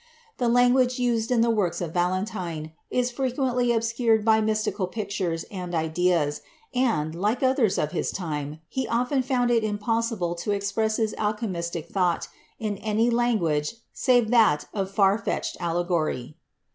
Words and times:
The 0.39 0.47
language 0.49 0.97
used 0.97 1.29
in 1.29 1.41
the 1.41 1.51
works 1.51 1.79
of 1.79 1.93
Valentine 1.93 2.71
is 2.89 3.11
frequently 3.11 3.71
obscured 3.71 4.25
by 4.25 4.41
mysti 4.41 4.71
cal 4.75 4.87
pictures 4.87 5.45
and 5.51 5.75
ideas, 5.75 6.41
and, 6.73 7.13
like 7.13 7.43
others 7.43 7.77
of 7.77 7.91
his 7.91 8.09
time, 8.09 8.61
he 8.67 8.87
often 8.87 9.21
found 9.21 9.51
it 9.51 9.63
impossible 9.63 10.33
to 10.33 10.53
express 10.53 10.97
his 10.97 11.13
alchemistic 11.19 11.87
thought 11.87 12.29
in 12.57 12.77
any 12.77 13.11
language 13.11 13.75
save 13.93 14.31
that 14.31 14.65
of 14.73 14.89
far 14.89 15.19
fetched 15.19 15.55
allegory. 15.59 16.35